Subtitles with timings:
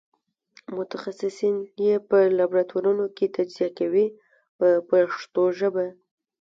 [0.77, 1.55] متخصصین
[1.85, 4.05] یې په لابراتوارونو کې تجزیه کوي
[4.57, 5.85] په پښتو ژبه.